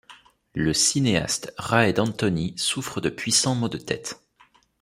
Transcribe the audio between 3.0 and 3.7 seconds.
de puissants maux